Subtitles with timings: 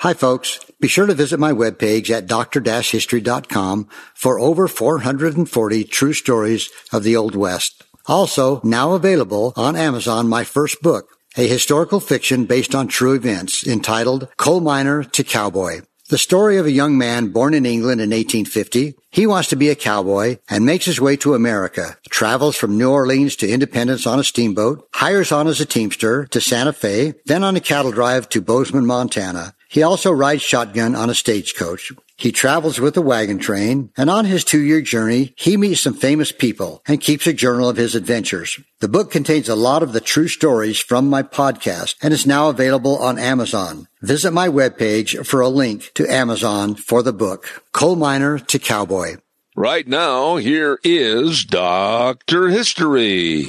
[0.00, 6.70] Hi folks, be sure to visit my webpage at dr-history.com for over 440 true stories
[6.90, 7.84] of the Old West.
[8.06, 13.66] Also, now available on Amazon, my first book, a historical fiction based on true events
[13.66, 15.82] entitled Coal Miner to Cowboy.
[16.08, 18.94] The story of a young man born in England in 1850.
[19.10, 22.90] He wants to be a cowboy and makes his way to America, travels from New
[22.90, 27.44] Orleans to Independence on a steamboat, hires on as a teamster to Santa Fe, then
[27.44, 29.52] on a cattle drive to Bozeman, Montana.
[29.70, 31.92] He also rides shotgun on a stagecoach.
[32.16, 36.32] He travels with a wagon train, and on his two-year journey, he meets some famous
[36.32, 38.58] people and keeps a journal of his adventures.
[38.80, 42.48] The book contains a lot of the true stories from my podcast and is now
[42.48, 43.86] available on Amazon.
[44.02, 49.18] Visit my webpage for a link to Amazon for the book, Coal Miner to Cowboy.
[49.54, 52.48] Right now, here is Dr.
[52.48, 53.46] History.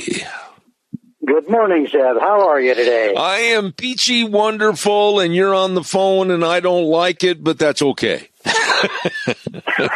[1.24, 2.20] Good morning, Zeb.
[2.20, 3.14] How are you today?
[3.16, 7.60] I am peachy wonderful, and you're on the phone, and I don't like it, but
[7.60, 8.28] that's okay.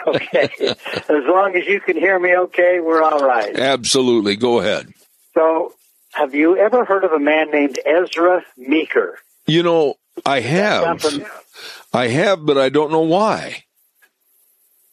[0.07, 0.49] okay.
[0.59, 3.57] As long as you can hear me okay, we're all right.
[3.57, 4.35] Absolutely.
[4.35, 4.93] Go ahead.
[5.33, 5.73] So,
[6.11, 9.17] have you ever heard of a man named Ezra Meeker?
[9.47, 9.95] You know,
[10.27, 11.03] I have.
[11.91, 13.63] I have, but I don't know why.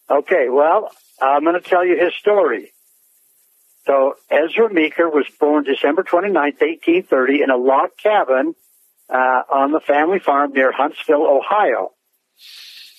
[0.09, 0.89] Okay, well,
[1.21, 2.72] I'm going to tell you his story.
[3.85, 8.55] So Ezra Meeker was born December 29th, 1830 in a log cabin
[9.09, 11.91] uh, on the family farm near Huntsville, Ohio.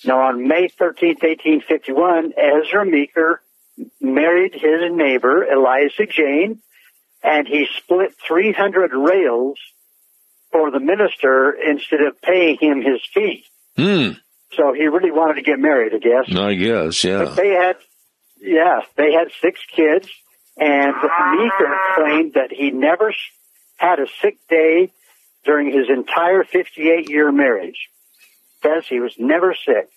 [0.05, 3.41] Now on May 13th, 1851, Ezra Meeker
[3.99, 6.61] married his neighbor, Eliza Jane,
[7.23, 9.57] and he split 300 rails
[10.51, 13.43] for the minister instead of paying him his fee.
[13.75, 14.11] Hmm.
[14.53, 16.37] So he really wanted to get married, I guess.
[16.37, 17.25] I guess, yeah.
[17.25, 17.75] But they had,
[18.39, 20.07] yeah, they had six kids.
[20.57, 23.13] And Meeker claimed that he never
[23.77, 24.91] had a sick day
[25.43, 27.89] during his entire 58 year marriage.
[28.63, 29.89] Says he was never sick.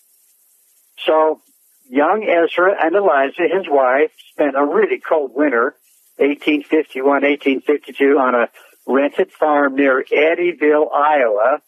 [1.06, 1.41] So
[1.89, 5.77] young Ezra and Eliza, his wife, spent a really cold winter,
[6.17, 8.48] 1851, 1852 on a
[8.86, 11.61] rented farm near Eddyville, Iowa.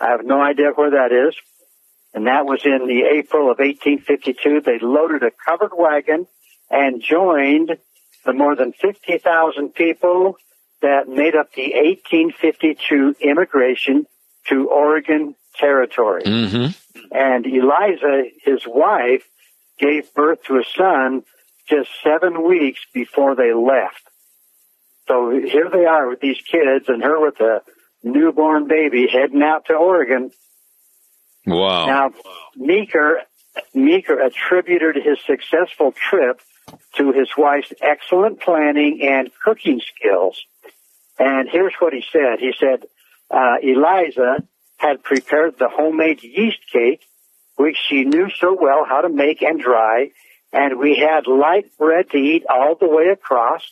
[0.00, 1.34] I have no idea where that is.
[2.14, 4.62] And that was in the April of 1852.
[4.62, 6.26] They loaded a covered wagon
[6.70, 7.76] and joined
[8.24, 10.36] the more than 50,000 people
[10.82, 14.06] that made up the 1852 immigration
[14.48, 16.22] to Oregon Territory.
[16.22, 16.70] Mm-hmm.
[17.12, 19.24] And Eliza, his wife,
[19.78, 21.22] gave birth to a son
[21.68, 24.02] just seven weeks before they left.
[25.06, 27.62] So here they are with these kids and her with a
[28.02, 30.30] newborn baby heading out to Oregon.
[31.46, 31.86] Wow.
[31.86, 32.10] Now,
[32.56, 33.22] Meeker,
[33.74, 36.40] Meeker attributed his successful trip
[36.96, 40.40] to his wife's excellent planning and cooking skills.
[41.18, 42.38] And here's what he said.
[42.38, 42.84] He said,
[43.30, 44.42] uh, Eliza
[44.76, 47.02] had prepared the homemade yeast cake,
[47.56, 50.10] which she knew so well how to make and dry,
[50.52, 53.62] and we had light bread to eat all the way across.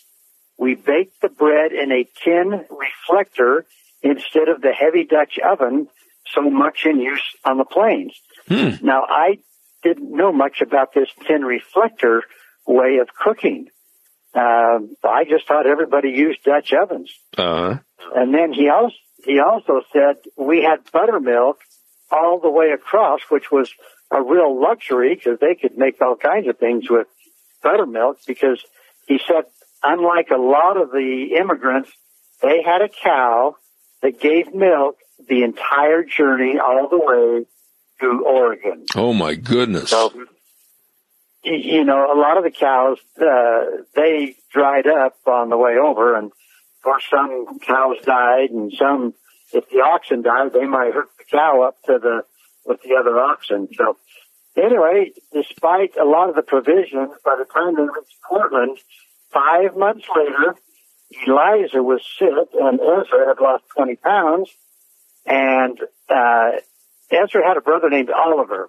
[0.59, 3.65] We baked the bread in a tin reflector
[4.03, 5.89] instead of the heavy Dutch oven
[6.35, 8.21] so much in use on the plains.
[8.49, 8.85] Hmm.
[8.85, 9.39] Now, I
[9.83, 12.25] didn't know much about this tin reflector
[12.67, 13.69] way of cooking.
[14.35, 17.11] Uh, I just thought everybody used Dutch ovens.
[17.39, 17.79] Uh-huh.
[18.15, 18.95] And then he also
[19.25, 21.59] he also said we had buttermilk
[22.11, 23.73] all the way across, which was
[24.11, 27.07] a real luxury because they could make all kinds of things with
[27.63, 28.19] buttermilk.
[28.27, 28.63] Because
[29.09, 29.45] he said,
[29.83, 31.91] unlike a lot of the immigrants,
[32.43, 33.57] they had a cow
[34.03, 34.99] that gave milk
[35.29, 37.47] the entire journey all the way
[38.01, 38.85] to Oregon.
[38.95, 39.91] Oh my goodness.
[39.91, 40.13] So
[41.47, 46.17] you know, a lot of the cows, uh, they dried up on the way over
[46.17, 49.15] and of course some cows died and some,
[49.53, 52.23] if the oxen died, they might hurt the cow up to the,
[52.65, 53.69] with the other oxen.
[53.75, 53.97] So
[54.57, 58.79] anyway, despite a lot of the provisions, by the time they reached Portland,
[59.33, 60.57] five months later,
[61.27, 64.51] Eliza was sick and Ezra had lost 20 pounds
[65.25, 66.51] and, uh,
[67.09, 68.69] Ezra had a brother named Oliver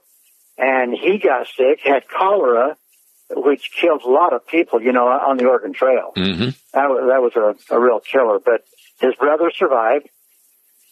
[0.57, 2.77] and he got sick, had cholera,
[3.29, 6.13] which killed a lot of people, you know, on the Oregon Trail.
[6.15, 6.49] Mm-hmm.
[6.73, 8.63] That was, that was a, a real killer, but
[8.99, 10.09] his brother survived.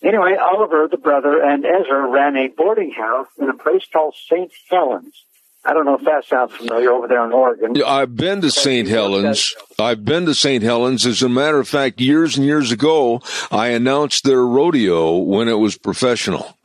[0.04, 4.52] Anyway, Oliver, the brother, and Ezra ran a boarding house in a place called St.
[4.70, 5.24] Helens.
[5.64, 7.74] I don't know if that sounds familiar over there in Oregon.
[7.74, 8.88] Yeah, I've been to St.
[8.88, 9.56] Helens.
[9.80, 10.62] I've been to St.
[10.62, 11.08] Helens.
[11.08, 15.58] As a matter of fact, years and years ago, I announced their rodeo when it
[15.58, 16.56] was professional.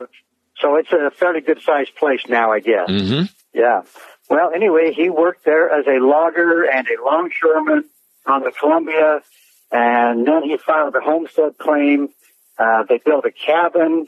[0.61, 2.89] So it's a fairly good sized place now, I guess.
[2.89, 3.23] Mm-hmm.
[3.53, 3.81] Yeah.
[4.29, 7.85] Well, anyway, he worked there as a logger and a longshoreman
[8.25, 9.21] on the Columbia,
[9.71, 12.09] and then he filed a homestead claim.
[12.57, 14.07] Uh, they built a cabin,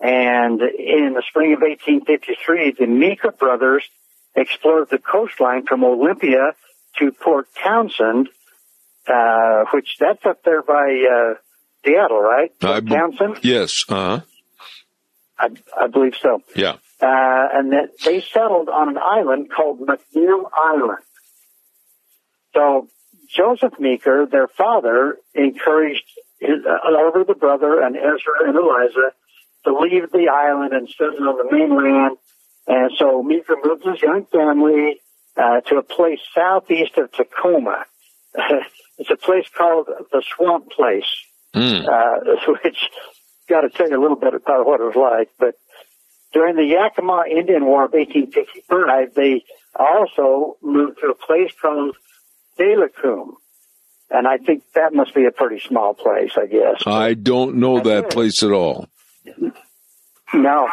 [0.00, 3.84] And in the spring of 1853, the Meeker brothers
[4.34, 6.54] explored the coastline from Olympia
[6.98, 8.28] to Port Townsend,
[9.06, 11.34] uh, which that's up there by uh,
[11.84, 12.50] Seattle, right?
[12.62, 13.38] I Townsend?
[13.42, 13.84] Yes.
[13.88, 14.20] Uh huh.
[15.42, 15.48] I,
[15.84, 16.40] I believe so.
[16.54, 16.76] Yeah.
[17.00, 21.02] Uh, and that they settled on an island called McNeil Island.
[22.54, 22.88] So
[23.28, 26.04] Joseph Meeker, their father, encouraged
[26.38, 29.12] his, uh, Oliver the brother and Ezra and Eliza
[29.64, 32.18] to leave the island and settle on the mainland.
[32.66, 35.00] And so Meeker moved his young family
[35.36, 37.84] uh, to a place southeast of Tacoma.
[38.98, 41.10] it's a place called the Swamp Place,
[41.54, 41.86] Mm.
[41.86, 42.78] uh, which
[43.52, 45.30] got to tell you a little bit about what it was like.
[45.38, 45.54] But
[46.32, 49.44] during the Yakima Indian War of 1855, they
[49.78, 51.96] also moved to a place called
[52.58, 53.34] Steilacoom.
[54.10, 56.82] And I think that must be a pretty small place, I guess.
[56.86, 58.10] I don't know That's that it.
[58.10, 58.88] place at all.
[60.34, 60.68] No.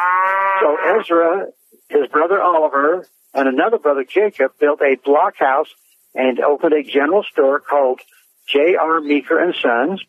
[0.60, 1.46] So Ezra,
[1.88, 5.68] his brother Oliver, and another brother Jacob built a blockhouse
[6.14, 8.00] and opened a general store called
[8.48, 9.00] J.R.
[9.00, 10.02] Meeker and Sons.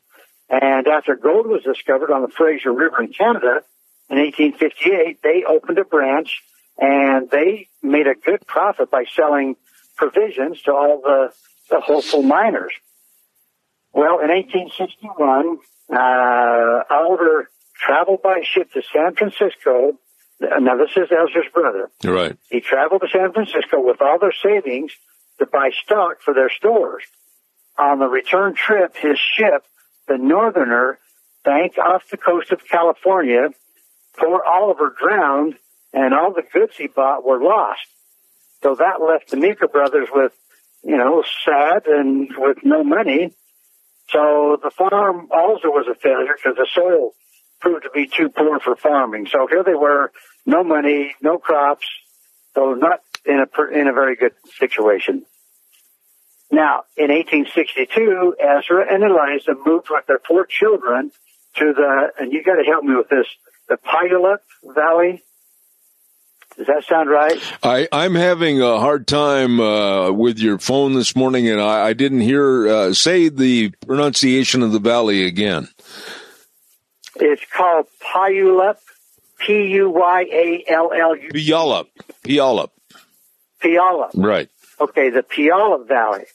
[0.51, 3.63] And after gold was discovered on the Fraser River in Canada
[4.09, 6.41] in 1858, they opened a branch
[6.77, 9.55] and they made a good profit by selling
[9.95, 11.31] provisions to all the,
[11.69, 12.73] the hopeful miners.
[13.93, 15.59] Well, in 1861,
[15.89, 19.97] uh, Oliver traveled by ship to San Francisco.
[20.41, 21.89] Now, this is Ezra's brother.
[22.03, 22.37] Right.
[22.49, 24.91] He traveled to San Francisco with all their savings
[25.39, 27.03] to buy stock for their stores.
[27.77, 29.63] On the return trip, his ship,
[30.11, 30.99] the Northerner,
[31.45, 33.49] sank off the coast of California.
[34.17, 35.55] Poor Oliver drowned,
[35.93, 37.85] and all the goods he bought were lost.
[38.61, 40.33] So that left the Meeker brothers with,
[40.83, 43.33] you know, sad and with no money.
[44.09, 47.13] So the farm also was a failure because the soil
[47.61, 49.27] proved to be too poor for farming.
[49.31, 50.11] So here they were,
[50.45, 51.87] no money, no crops,
[52.53, 55.25] so not in a in a very good situation.
[56.51, 61.11] Now, in 1862, Ezra and Eliza moved with their four children
[61.55, 63.25] to the, and you got to help me with this,
[63.69, 64.39] the Puyallup
[64.75, 65.23] Valley.
[66.57, 67.41] Does that sound right?
[67.63, 71.93] I, I'm having a hard time uh, with your phone this morning, and I, I
[71.93, 75.69] didn't hear uh, say the pronunciation of the valley again.
[77.15, 78.77] It's called Puyallup,
[79.39, 81.87] P-U-Y-A-L-L-U, Puyallup.
[82.25, 82.69] Puyallup.
[83.61, 84.11] Puyallup.
[84.15, 84.49] Right.
[84.81, 86.25] Okay, the Puyallup Valley.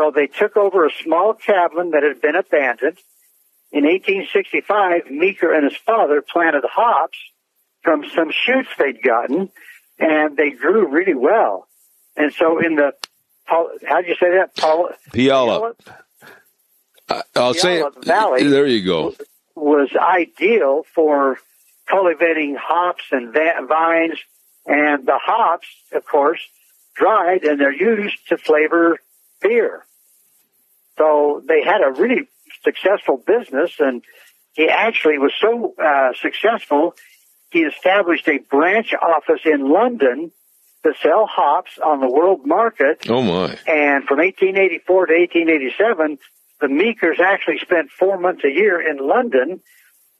[0.00, 2.96] So they took over a small cabin that had been abandoned.
[3.70, 7.18] In 1865, Meeker and his father planted hops
[7.82, 9.50] from some shoots they'd gotten,
[9.98, 11.68] and they grew really well.
[12.16, 12.92] And so in the,
[13.44, 14.56] how'd you say that?
[14.56, 15.74] Paul, Puyallup.
[17.10, 18.04] I- I'll say it.
[18.04, 18.44] Valley.
[18.44, 19.14] There you go.
[19.54, 21.38] was ideal for
[21.86, 24.18] cultivating hops and vines,
[24.64, 26.40] and the hops, of course,
[26.94, 28.98] dried and they're used to flavor
[29.42, 29.84] beer.
[31.00, 32.28] So they had a really
[32.62, 34.02] successful business, and
[34.52, 36.94] he actually was so uh, successful,
[37.50, 40.30] he established a branch office in London
[40.84, 43.06] to sell hops on the world market.
[43.08, 43.56] Oh my.
[43.66, 46.18] And from 1884 to 1887,
[46.60, 49.60] the Meekers actually spent four months a year in London.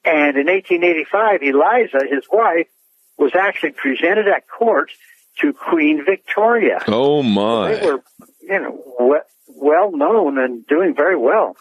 [0.05, 2.69] And in 1885, Eliza, his wife,
[3.19, 4.91] was actually presented at court
[5.41, 6.79] to Queen Victoria.
[6.89, 7.75] Oh my!
[7.75, 8.03] They were,
[8.41, 9.21] you know, we-
[9.55, 11.57] well known and doing very well.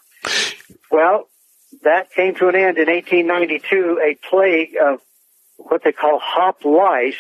[0.92, 1.28] Well,
[1.84, 4.00] that came to an end in 1892.
[4.04, 5.02] A plague of
[5.58, 7.20] what they call hop lice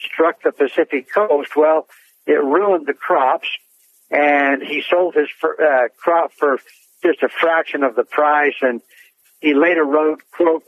[0.00, 1.56] struck the Pacific coast.
[1.56, 1.86] Well,
[2.26, 3.48] it ruined the crops,
[4.10, 6.58] and he sold his uh, crop for
[7.02, 8.56] just a fraction of the price.
[8.60, 8.80] And
[9.40, 10.64] he later wrote, "quote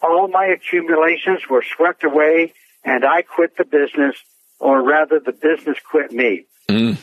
[0.00, 4.16] All my accumulations were swept away, and I quit the business,
[4.58, 6.96] or rather, the business quit me." Mm.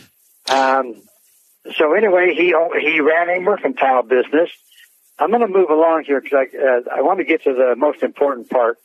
[0.49, 1.01] Um,
[1.77, 4.49] so anyway, he he ran a mercantile business.
[5.17, 7.75] I'm going to move along here because I uh, I want to get to the
[7.75, 8.77] most important part.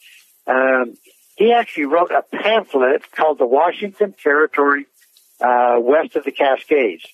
[0.47, 0.95] Um,
[1.37, 4.87] he actually wrote a pamphlet called "The Washington Territory
[5.41, 7.05] uh, West of the Cascades,"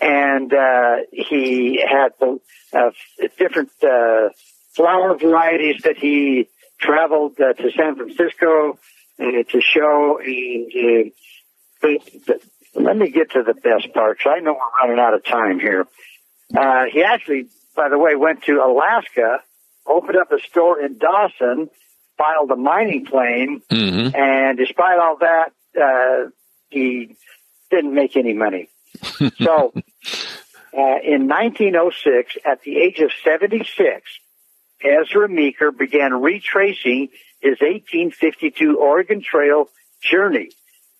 [0.00, 2.40] and uh, he had the
[2.72, 2.90] uh,
[3.38, 4.30] different uh,
[4.74, 6.48] flower varieties that he
[6.80, 8.78] traveled uh, to San Francisco
[9.18, 10.18] to show.
[10.24, 11.12] And,
[11.80, 12.40] but
[12.74, 15.86] let me get to the best part, I know we're running out of time here.
[16.56, 19.38] Uh, he actually, by the way, went to Alaska,
[19.86, 21.70] opened up a store in Dawson,
[22.16, 26.30] filed a mining claim, hmm and despite all that, uh,
[26.70, 27.16] he
[27.70, 28.68] didn't make any money.
[29.42, 29.72] so,
[30.76, 34.02] uh, in 1906, at the age of 76,
[34.82, 37.08] Ezra Meeker began retracing
[37.40, 39.68] his 1852 Oregon Trail
[40.00, 40.50] journey,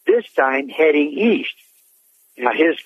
[0.06, 1.54] this time heading east.
[2.36, 2.76] Now, his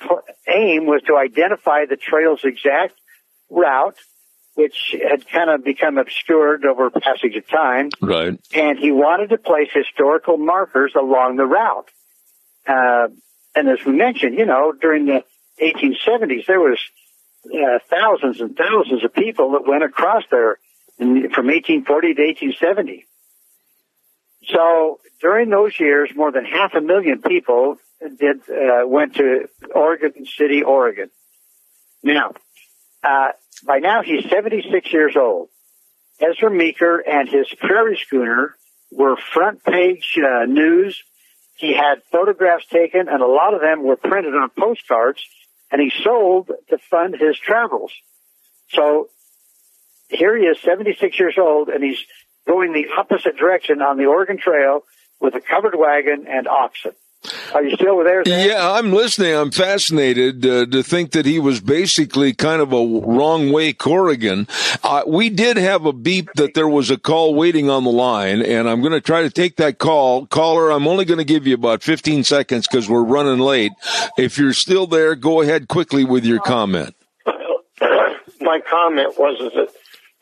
[0.46, 2.94] aim was to identify the trail's exact
[3.48, 3.96] route,
[4.54, 7.90] which had kind of become obscured over passage of time.
[8.00, 8.38] Right.
[8.54, 11.88] And he wanted to place historical markers along the route.
[12.66, 13.08] Uh,
[13.54, 15.24] and as we mentioned, you know, during the
[15.60, 16.78] 1870s, there was
[17.46, 20.58] uh, thousands and thousands of people that went across there
[20.98, 23.06] in, from 1840 to 1870.
[24.48, 30.26] So during those years, more than half a million people did uh, went to Oregon
[30.26, 31.10] City, Oregon.
[32.02, 32.32] Now,
[33.02, 33.28] uh,
[33.66, 35.48] by now he's 76 years old.
[36.20, 38.56] Ezra Meeker and his prairie schooner
[38.90, 41.00] were front page uh, news.
[41.56, 45.22] He had photographs taken, and a lot of them were printed on postcards,
[45.70, 47.92] and he sold to fund his travels.
[48.70, 49.08] So
[50.08, 52.02] here he is, 76 years old, and he's
[52.48, 54.82] going the opposite direction on the Oregon Trail
[55.20, 56.92] with a covered wagon and oxen.
[57.52, 58.22] Are you still there?
[58.22, 58.48] Dan?
[58.48, 59.34] Yeah, I'm listening.
[59.34, 64.46] I'm fascinated uh, to think that he was basically kind of a wrong way Corrigan.
[64.84, 68.40] Uh, we did have a beep that there was a call waiting on the line,
[68.40, 70.26] and I'm going to try to take that call.
[70.26, 73.72] Caller, I'm only going to give you about 15 seconds because we're running late.
[74.16, 76.94] If you're still there, go ahead quickly with your comment.
[78.40, 79.72] My comment was that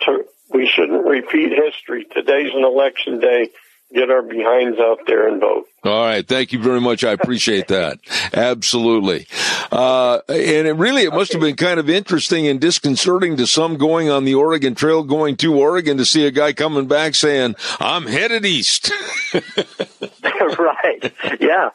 [0.01, 2.07] to, we shouldn't repeat history.
[2.13, 3.51] Today's an election day
[3.93, 5.67] get our behinds out there and vote.
[5.85, 6.27] All right.
[6.27, 7.05] Thank you very much.
[7.05, 8.01] I appreciate that.
[8.35, 9.27] Absolutely.
[9.71, 13.77] Uh, and it really, it must have been kind of interesting and disconcerting to some
[13.77, 17.55] going on the Oregon Trail, going to Oregon to see a guy coming back saying,
[17.79, 18.91] I'm headed east.
[19.35, 21.13] right.
[21.41, 21.71] Yeah.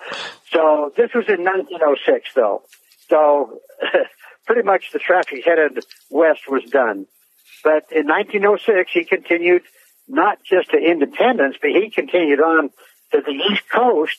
[0.52, 2.64] So this was in 1906 though.
[3.10, 3.60] So
[4.46, 7.08] pretty much the traffic headed west was done.
[7.64, 9.64] But in 1906, he continued
[10.08, 12.70] not just to Independence, but he continued on
[13.12, 14.18] to the East Coast.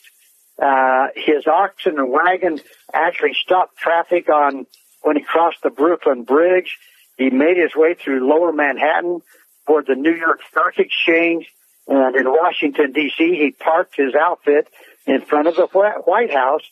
[0.61, 2.59] Uh, his oxen and wagon
[2.93, 4.65] actually stopped traffic on
[5.01, 6.77] when he crossed the Brooklyn Bridge.
[7.17, 9.21] He made his way through lower Manhattan
[9.67, 11.47] toward the New York Stock Exchange.
[11.87, 14.67] And in Washington, D.C., he parked his outfit
[15.05, 16.63] in front of the White House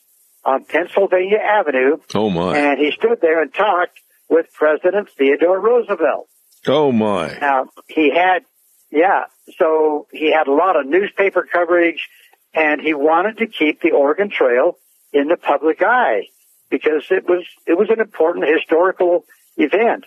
[0.44, 1.98] on Pennsylvania Avenue.
[2.14, 2.56] Oh, my.
[2.56, 6.28] And he stood there and talked with President Theodore Roosevelt.
[6.66, 7.38] Oh, my.
[7.40, 8.44] Now, he had
[8.92, 9.24] yeah.
[9.58, 12.08] So he had a lot of newspaper coverage
[12.54, 14.76] and he wanted to keep the Oregon Trail
[15.12, 16.28] in the public eye
[16.70, 19.24] because it was, it was an important historical
[19.56, 20.04] event.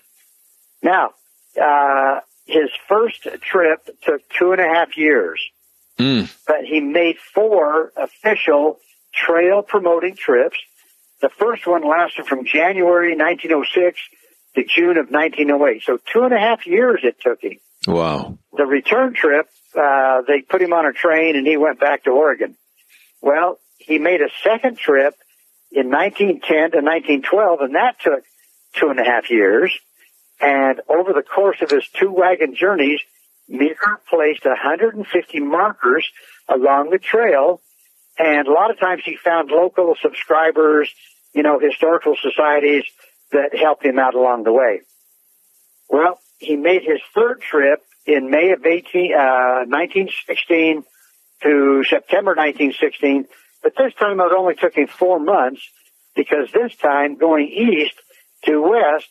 [0.81, 1.11] Now,
[1.61, 5.43] uh, his first trip took two and a half years,
[5.97, 6.31] mm.
[6.45, 8.77] but he made four official
[9.11, 10.57] trail promoting trips.
[11.21, 13.99] The first one lasted from January 1906
[14.55, 15.83] to June of 1908.
[15.83, 17.59] So two and a half years it took him.
[17.87, 18.37] Wow.
[18.53, 19.47] The return trip,
[19.77, 22.55] uh, they put him on a train and he went back to Oregon.
[23.21, 25.15] Well, he made a second trip
[25.71, 28.23] in 1910 to 1912 and that took
[28.73, 29.77] two and a half years.
[30.41, 32.99] And over the course of his two wagon journeys,
[33.47, 36.07] Meeker placed 150 markers
[36.49, 37.61] along the trail.
[38.17, 40.89] And a lot of times he found local subscribers,
[41.33, 42.83] you know, historical societies
[43.31, 44.81] that helped him out along the way.
[45.89, 50.83] Well, he made his third trip in May of 18, uh, 1916
[51.43, 53.25] to September 1916,
[53.63, 55.61] but this time it only took him four months
[56.15, 57.95] because this time going east
[58.45, 59.07] to west,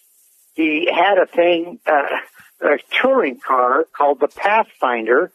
[0.55, 5.33] he had a thing, uh, a touring car called the Pathfinder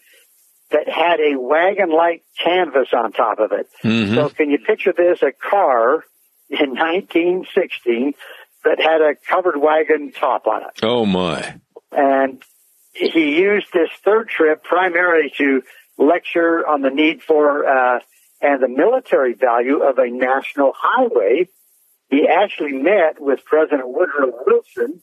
[0.72, 3.68] that had a wagon-like canvas on top of it.
[3.84, 4.16] Mm-hmm.
[4.16, 5.22] So can you picture this?
[5.22, 6.06] A car
[6.50, 8.14] in 1916
[8.64, 10.80] that had a covered wagon top on it.
[10.84, 11.60] Oh my.
[11.92, 12.44] And
[12.94, 15.64] he used this third trip primarily to
[15.98, 18.00] lecture on the need for uh,
[18.42, 21.50] and the military value of a national highway.
[22.10, 25.02] He actually met with President Woodrow Wilson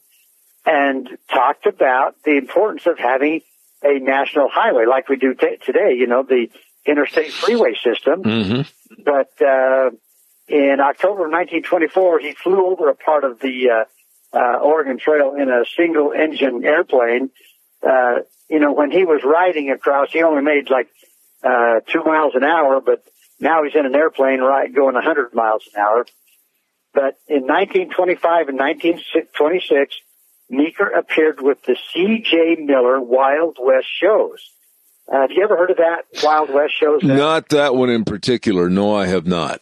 [0.64, 3.42] and talked about the importance of having
[3.84, 6.48] a national highway like we do t- today, you know, the
[6.84, 8.22] interstate freeway system.
[8.22, 9.02] Mm-hmm.
[9.04, 9.90] But uh,
[10.48, 15.34] in October of 1924, he flew over a part of the uh, uh, Oregon Trail
[15.34, 17.30] in a single engine airplane.
[17.82, 20.88] Uh, you know, when he was riding across, he only made like,
[21.42, 23.04] uh, two miles an hour, but
[23.40, 26.06] now he's in an airplane right going 100 miles an hour.
[26.94, 29.96] But in 1925 and 1926,
[30.48, 32.56] Meeker appeared with the C.J.
[32.60, 34.38] Miller Wild West shows.
[35.12, 37.02] Uh, have you ever heard of that Wild West shows?
[37.02, 38.70] Not that one in particular.
[38.70, 39.60] No, I have not.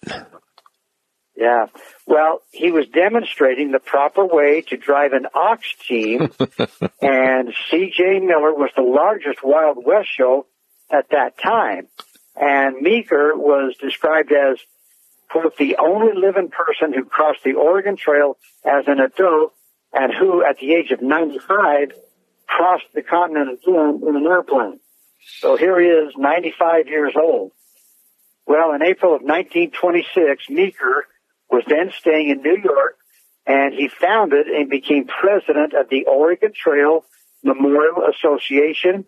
[1.37, 1.67] Yeah.
[2.07, 6.31] Well, he was demonstrating the proper way to drive an ox team,
[7.03, 8.21] and C.J.
[8.21, 10.47] Miller was the largest Wild West show
[10.91, 11.89] at that time.
[12.37, 14.59] And Meeker was described as,
[15.31, 19.53] quote, the only living person who crossed the Oregon Trail as an adult
[19.93, 21.93] and who, at the age of 95,
[22.47, 24.81] crossed the continent again in an airplane.
[25.39, 27.53] So here he is, 95 years old.
[28.47, 31.07] Well, in April of 1926, Meeker
[31.51, 32.97] was then staying in New York
[33.47, 37.05] and he founded and became president of the Oregon Trail
[37.43, 39.05] Memorial Association.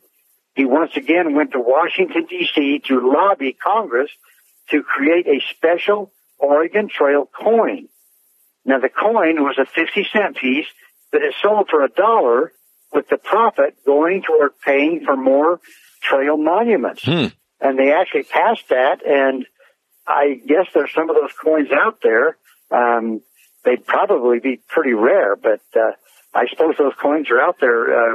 [0.55, 4.11] He once again went to Washington DC to lobby Congress
[4.71, 7.89] to create a special Oregon Trail coin.
[8.65, 10.67] Now the coin was a 50 cent piece
[11.13, 12.53] that is sold for a dollar
[12.93, 15.61] with the profit going toward paying for more
[16.03, 17.03] trail monuments.
[17.05, 17.27] Hmm.
[17.61, 19.47] And they actually passed that and
[20.07, 22.37] I guess there's some of those coins out there.
[22.71, 23.23] Um,
[23.65, 25.93] they'd probably be pretty rare, but, uh,
[26.35, 28.15] I suppose those coins are out there, uh,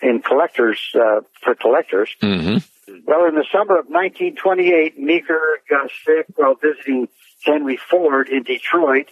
[0.00, 2.10] in collectors, uh, for collectors.
[2.20, 2.58] hmm
[3.06, 7.08] Well, in the summer of 1928, Meeker got sick while visiting
[7.44, 9.08] Henry Ford in Detroit,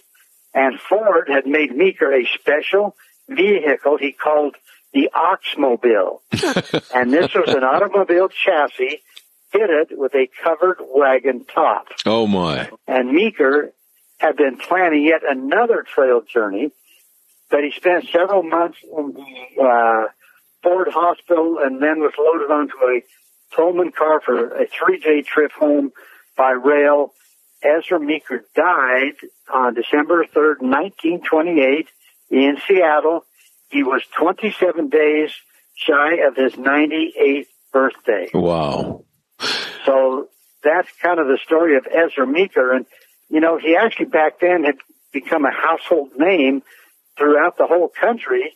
[0.53, 2.95] and Ford had made Meeker a special
[3.29, 4.55] vehicle he called
[4.93, 6.21] the Oxmobile.
[6.95, 9.01] and this was an automobile chassis
[9.51, 11.87] fitted with a covered wagon top.
[12.05, 12.69] Oh my.
[12.87, 13.71] And Meeker
[14.17, 16.71] had been planning yet another trail journey,
[17.49, 20.07] but he spent several months in the uh,
[20.63, 23.01] Ford Hospital and then was loaded onto a
[23.55, 25.91] Pullman car for a three-day trip home
[26.35, 27.13] by rail.
[27.63, 29.15] Ezra Meeker died
[29.51, 31.87] on December 3rd, 1928
[32.29, 33.25] in Seattle.
[33.69, 35.31] He was 27 days
[35.75, 38.29] shy of his 98th birthday.
[38.33, 39.05] Wow.
[39.85, 40.27] So
[40.63, 42.73] that's kind of the story of Ezra Meeker.
[42.73, 42.85] And,
[43.29, 44.75] you know, he actually back then had
[45.11, 46.61] become a household name
[47.17, 48.55] throughout the whole country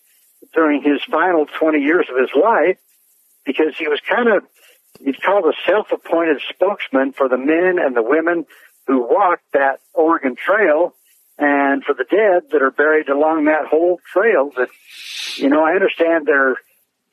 [0.53, 2.77] during his final 20 years of his life
[3.45, 4.43] because he was kind of,
[4.99, 8.45] he's called a self-appointed spokesman for the men and the women
[8.87, 10.93] who walked that Oregon Trail
[11.37, 14.69] and for the dead that are buried along that whole trail that,
[15.37, 16.55] you know, I understand there,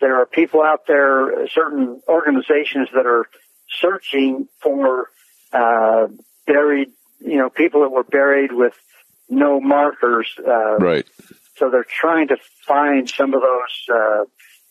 [0.00, 3.26] there are people out there, certain organizations that are
[3.80, 5.08] searching for,
[5.52, 6.08] uh,
[6.46, 8.74] buried, you know, people that were buried with
[9.28, 11.06] no markers, uh, Right.
[11.56, 14.24] so they're trying to find some of those uh,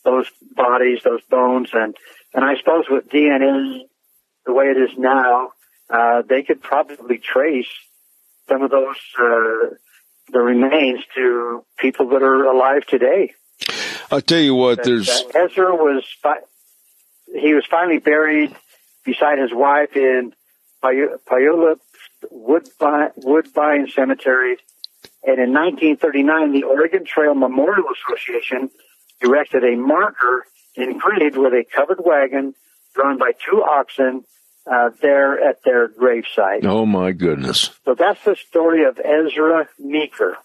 [0.04, 1.96] those bodies, those bones, and
[2.34, 3.82] and I suppose with DNA
[4.46, 5.52] the way it is now,
[5.90, 7.68] uh, they could probably trace
[8.48, 9.76] some of those uh,
[10.30, 13.34] the remains to people that are alive today.
[14.10, 16.46] I'll tell you what, That- there's, that Ezra was fi-
[17.36, 18.56] he was finally buried
[19.08, 20.34] beside his wife in
[20.84, 21.80] Puyallup
[22.30, 24.58] Woodbine, Woodbine Cemetery.
[25.24, 28.70] And in 1939, the Oregon Trail Memorial Association
[29.22, 32.54] erected a marker engraved with a covered wagon
[32.94, 34.24] drawn by two oxen
[34.70, 36.66] uh, there at their gravesite.
[36.66, 37.72] oh my goodness.
[37.86, 40.38] So that's the story of Ezra Meeker.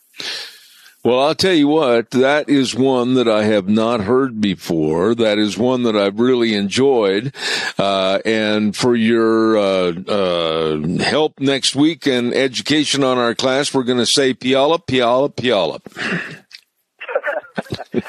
[1.05, 5.17] Well, I'll tell you what, that is one that I have not heard before.
[5.17, 7.35] That is one that I've really enjoyed.
[7.77, 13.83] Uh, and for your, uh, uh, help next week and education on our class, we're
[13.83, 15.83] going to say Puyallup, Puyallup, Puyallup.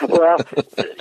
[0.07, 0.37] well,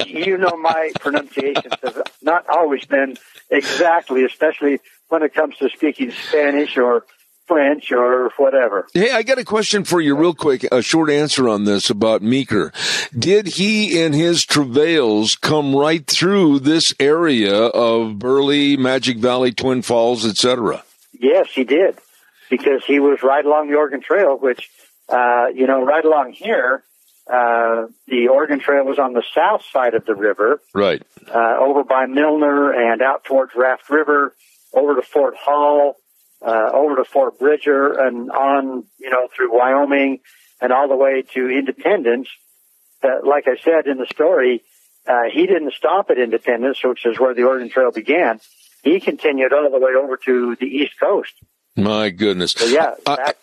[0.06, 3.18] you know my pronunciations have not always been
[3.50, 7.04] exactly, especially when it comes to speaking Spanish or
[7.46, 8.86] French or whatever.
[8.94, 12.22] Hey, I got a question for you real quick, a short answer on this about
[12.22, 12.72] Meeker.
[13.18, 19.82] Did he in his travails come right through this area of Burley, Magic Valley, Twin
[19.82, 20.82] Falls, etc.?
[21.18, 21.98] Yes, he did,
[22.50, 24.70] because he was right along the Oregon Trail, which,
[25.08, 26.82] uh, you know, right along here,
[27.32, 31.02] uh, the Oregon Trail was on the south side of the river, Right.
[31.32, 34.34] uh, over by Milner and out towards Raft River,
[34.74, 35.96] over to Fort Hall,
[36.44, 40.20] uh, over to Fort Bridger and on, you know, through Wyoming
[40.60, 42.28] and all the way to Independence.
[43.02, 44.62] Uh, like I said in the story,
[45.06, 48.40] uh, he didn't stop at Independence, which is where the Oregon Trail began.
[48.82, 51.32] He continued all the way over to the East Coast.
[51.76, 52.52] My goodness.
[52.52, 53.36] So yeah, I, back,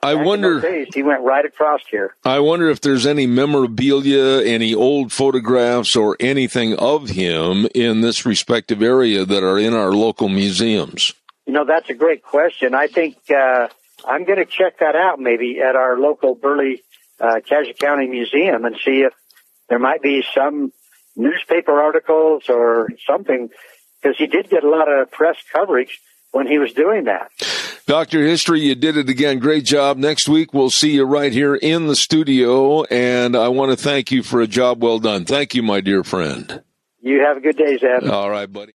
[0.00, 0.60] I back in wonder.
[0.60, 2.14] days, he went right across here.
[2.24, 8.24] I wonder if there's any memorabilia, any old photographs, or anything of him in this
[8.24, 11.12] respective area that are in our local museums.
[11.48, 12.74] You know, that's a great question.
[12.74, 13.68] I think uh,
[14.04, 16.82] I'm going to check that out maybe at our local Burley
[17.18, 19.14] uh, Cassia County Museum and see if
[19.70, 20.74] there might be some
[21.16, 23.48] newspaper articles or something
[24.00, 25.98] because he did get a lot of press coverage
[26.32, 27.30] when he was doing that.
[27.86, 28.26] Dr.
[28.26, 29.38] History, you did it again.
[29.38, 29.96] Great job.
[29.96, 32.84] Next week, we'll see you right here in the studio.
[32.84, 35.24] And I want to thank you for a job well done.
[35.24, 36.62] Thank you, my dear friend.
[37.00, 38.10] You have a good day, Zeb.
[38.10, 38.74] All right, buddy.